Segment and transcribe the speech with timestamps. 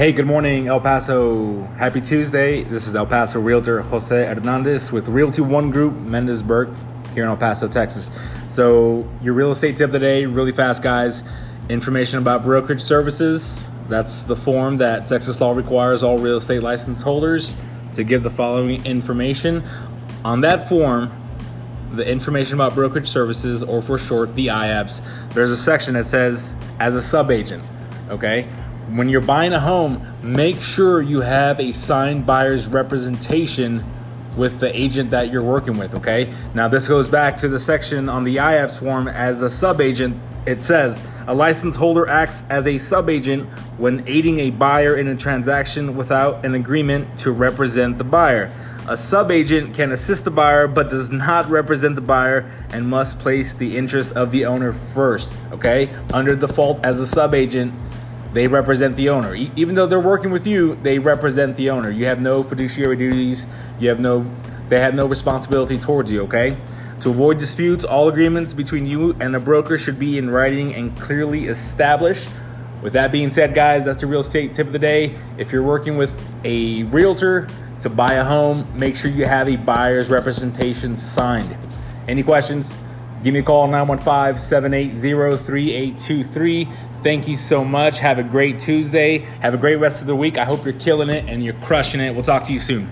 [0.00, 1.62] Hey, good morning, El Paso.
[1.76, 2.64] Happy Tuesday.
[2.64, 6.74] This is El Paso Realtor Jose Hernandez with Realty One Group, Mendesberg,
[7.12, 8.10] here in El Paso, Texas.
[8.48, 11.22] So, your real estate tip of the day, really fast, guys.
[11.68, 13.62] Information about brokerage services.
[13.90, 17.54] That's the form that Texas law requires all real estate license holders
[17.92, 19.62] to give the following information.
[20.24, 21.12] On that form,
[21.92, 25.02] the information about brokerage services, or for short, the IABS,
[25.34, 27.62] there's a section that says as a subagent,
[28.08, 28.48] okay?
[28.92, 33.84] When you're buying a home, make sure you have a signed buyer's representation
[34.36, 36.34] with the agent that you're working with, okay?
[36.54, 40.20] Now, this goes back to the section on the IABS form as a subagent.
[40.44, 43.48] It says a license holder acts as a subagent
[43.78, 48.52] when aiding a buyer in a transaction without an agreement to represent the buyer.
[48.88, 53.54] A subagent can assist the buyer but does not represent the buyer and must place
[53.54, 55.86] the interest of the owner first, okay?
[56.12, 57.72] Under default as a subagent,
[58.32, 59.34] they represent the owner.
[59.34, 61.90] E- even though they're working with you, they represent the owner.
[61.90, 63.46] You have no fiduciary duties.
[63.78, 64.26] You have no,
[64.68, 66.22] they have no responsibility towards you.
[66.22, 66.56] Okay.
[67.00, 70.94] To avoid disputes, all agreements between you and a broker should be in writing and
[70.98, 72.28] clearly established.
[72.82, 75.14] With that being said, guys, that's the real estate tip of the day.
[75.38, 76.12] If you're working with
[76.44, 77.48] a realtor
[77.80, 81.56] to buy a home, make sure you have a buyer's representation signed.
[82.06, 82.74] Any questions?
[83.22, 86.68] Give me a call 915 780 3823.
[87.02, 87.98] Thank you so much.
[87.98, 89.18] Have a great Tuesday.
[89.40, 90.38] Have a great rest of the week.
[90.38, 92.14] I hope you're killing it and you're crushing it.
[92.14, 92.90] We'll talk to you soon.